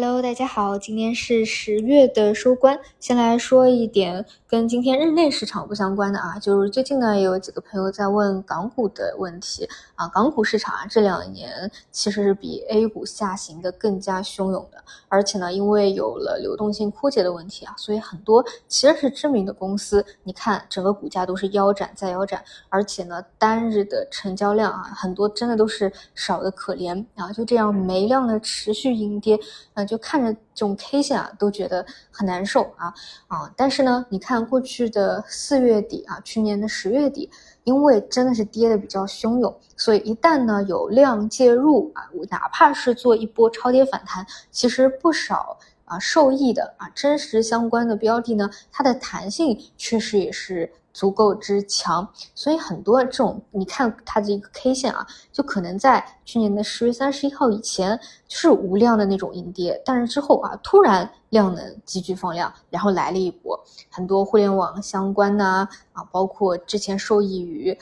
[0.00, 2.78] Hello，大家好，今天是十月的收官。
[3.00, 10.06] 先来说一点跟今天日内市场不相关的啊，就是最近呢也有几个朋友在问港股的问题啊。
[10.06, 29.36] 港股市场啊这两年其实是比 A 股下行的更加汹涌的，而且呢因为有了流动性枯竭的问题啊，所以很多其实是知名的公司，你看整个股价都是腰斩再腰斩，而且呢单日的成交量啊很多真的都是少的可怜啊，就这样没量的持续阴跌。
[29.74, 32.94] 那就看着这种 K 线啊，都觉得很难受啊
[33.26, 33.50] 啊！
[33.56, 37.28] 但是呢，你看过去的四月底啊，去年的十月底，
[37.64, 50.70] 因为真的是跌的比较汹涌，所以一旦呢有量介入啊，哪怕是做一波超跌反弹，其实不少啊受益的啊真实相关的标的呢，它的弹性确实也是。
[50.98, 57.96] 足够之强，所以很多这种你看它的一个 K 线啊，就可能在去年的十月三十一号以前
[58.28, 63.56] 是无量的那种阴跌，但是之后啊突然量能急剧放量，然后来了一波
[63.88, 67.78] 很多互联网相关呐啊，包括之前受益于。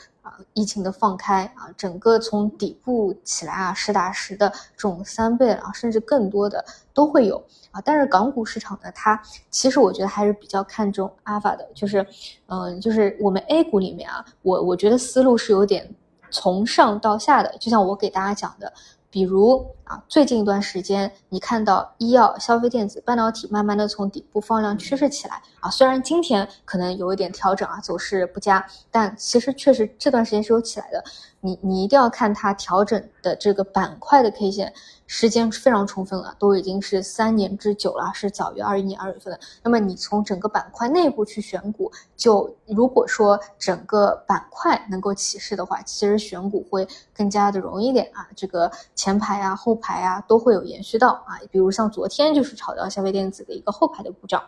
[0.53, 7.37] 疫情的放开啊，整个从底部起来啊，实打实的这种三倍啊，甚至更多的都会有
[7.71, 7.81] 啊。
[7.81, 12.05] 但是港股市场呢，它其实我觉得还是比较看重阿法的，就是，
[12.47, 15.89] 嗯，就是我们 A 股里面啊，我我觉得思路是有点
[16.29, 18.71] 从上到下的，就像我给大家讲的。
[19.09, 31.03] 比如啊，最近一段时间，你看到医药、消费电子、半导体慢慢的从底部放量趋势起来啊，虽然今天可能有一点调整啊，走势不佳，但其实确实这段时间是有起来的。
[31.47, 34.73] 你你一定要看它调整的这个板块的 K 线，
[35.05, 39.39] 时间非常充分了，都已经是三年之久了，是早于二一年二月份的。
[39.63, 48.27] 那么你从整个板块内部去选股，就如果说整个板块能够起势的话，其实选股会更加的容易点啊。
[48.35, 54.43] 这个前排啊、后排啊都会有延续到啊，比如像昨天就是炒到消费电子的一个后排的股涨。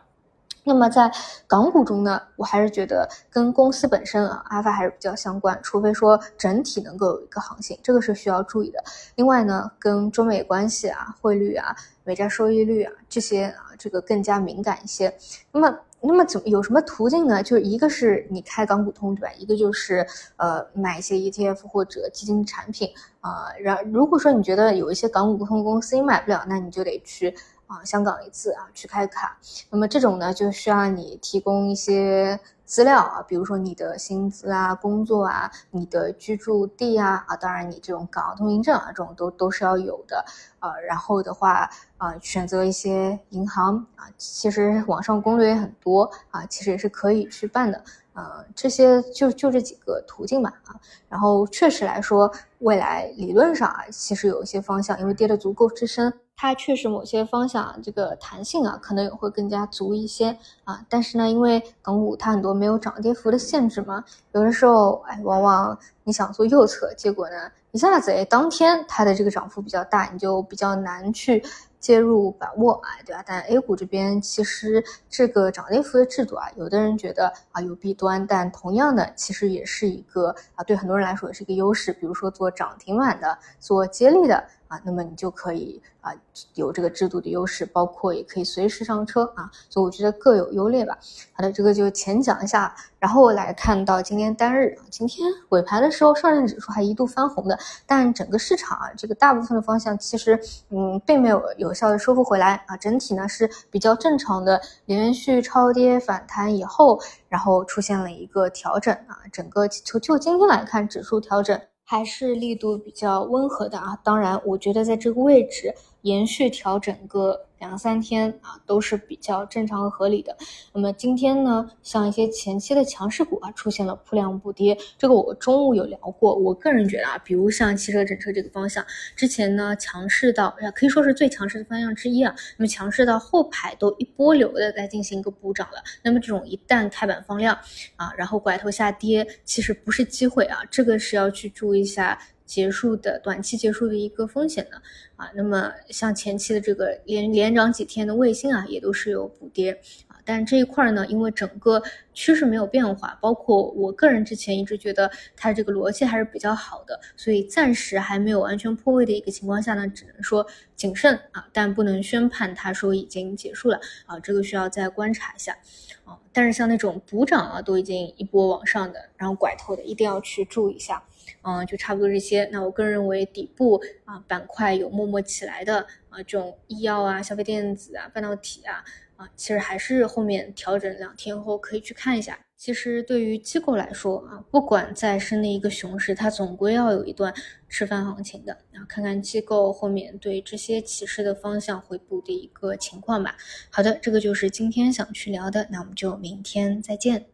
[0.64, 1.12] 那么在
[1.48, 8.84] 港股中呢，我还是觉得跟公司本身啊，阿发还是比较相关，除非说整体能够有一个行情，这个是需要注意的。
[9.16, 15.12] 另外呢，跟中美关系啊、汇率啊、美债收益率啊这些啊，这个更加敏感一些。
[15.52, 17.42] 那么，那么怎么有什么途径呢？
[17.42, 19.32] 就是一个是你开港股通，对吧？
[19.38, 20.06] 一个就是
[20.36, 22.90] 呃买一些 ETF 或者基金产品
[23.22, 23.48] 啊。
[23.60, 27.34] 然如果说你觉得有一些港股通公司你买不了，那你就得去。
[27.70, 29.38] 啊，香港一次啊，去开卡。
[29.70, 40.26] 那么这种呢，就需要你提供一些资料啊，比如说你的薪资啊、工作啊、你的居住地啊啊，当然你这种港澳通行证啊，这种都都是要有的。
[40.62, 47.84] 呃，然后的话啊，选择一些银行啊，其实网上攻略也很多啊，其实也是可以去办的。
[48.14, 50.76] 呃，这些就就这几个途径吧啊。
[51.08, 56.12] 然后确实来说，未来理论上啊，其实有一些方向，因为跌得足够之深。
[56.42, 60.80] 它确实某些方向这个弹性啊，可能也会更加足一些啊。
[60.88, 67.36] 但是呢，因为港股它很多没有涨跌幅的限制嘛，有的时候哎，往往你想做右侧，结果呢
[67.72, 71.44] 一下子哎，当天它的这个涨幅比较大，你就比较难去
[71.80, 73.24] 介入把握啊，对吧？
[73.26, 81.94] 但 A 股这边其实这个涨跌幅的制度啊，有的人觉得啊有弊端，但同样的其实也是一个啊，对很多人来说也是一个优势。
[81.94, 84.44] 比如说做涨停板的，做接力的。
[84.70, 86.14] 啊，那么你就可以啊
[86.54, 90.96] 有这个制度的优势，包括也可以随时上车啊，所以我觉得各有优劣吧。
[91.34, 100.40] 好的，这个就浅讲一下，然后来看到今天单日啊，今天尾盘的时候，上证指数还一度翻红的，但整个市场啊，这个大部分的方向其实
[100.70, 111.60] 嗯并没有有效的收复回来啊，整体呢是比较正常的，连续超跌反弹以后，然后出现了一个调整啊，整个就就今天来看，指数调整。
[111.92, 117.46] 还是力度比较温和的啊，当然，我觉得在这个位置延续调整个。
[117.60, 120.34] 两三天啊都是比较正常和合理的。
[120.72, 124.78] 那么今天呢，像一些前期的强势股啊，出现了铺量补跌。
[124.98, 126.34] 这个我中午有聊过。
[126.34, 128.82] 我个人觉得啊，比如像汽车整车这个方向，
[129.14, 132.34] 之前呢强势到呀，可以说是最强势的方向之一啊。
[132.56, 135.84] 那么强势到后排都一波流的在进行一个补涨了。
[136.02, 137.54] 那么这种一旦开板放量
[137.98, 142.18] 啊，然后拐头下跌，其实不是机会啊，这个是要去注意一下。
[142.50, 144.82] 结束的短期结束的一个风险呢
[145.16, 149.72] 啊，那么像前期的这个连连涨几天的卫星啊，也都是有补跌
[150.08, 151.80] 啊，但这一块呢，因为整个
[152.16, 160.44] 趋势没有变化，包括我个人之前一直觉得它这个逻辑还是比较好的，所以暂时还没有完全破位的一个情况下呢，只能说
[160.76, 165.56] 谨慎啊，但不能宣判它说已经结束了啊，这个需要再观察一下
[166.04, 171.04] 啊，但是像那种补涨啊，都已经一波往上的，然后拐头的，一定要去注意一下。
[171.42, 172.48] 嗯，就差不多这些。
[172.52, 178.84] 那我个人认为底部啊板块有默默起来的啊，这种医药啊、消费电子啊、半导体啊
[179.16, 182.40] 啊，其实还是后面调整两天后可以去看一下。
[182.58, 187.34] 其实对于机构来说啊，不管再深的一个熊市，它总归要有一段
[187.70, 188.58] 吃饭行情的。
[188.72, 193.38] 然后看看机构后面对这些启示的方向回补的一个情况吧。
[193.70, 197.28] 好的，这个就是今天想去聊的，那我们就明天再见。